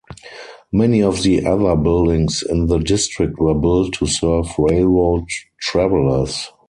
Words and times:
Many 0.71 1.03
of 1.03 1.21
the 1.21 1.45
other 1.45 1.75
buildings 1.75 2.41
in 2.41 2.65
the 2.65 2.79
district 2.79 3.37
were 3.39 3.53
built 3.53 3.93
to 3.99 4.07
serve 4.07 4.47
railroad 4.57 5.27
travelers. 5.59 6.51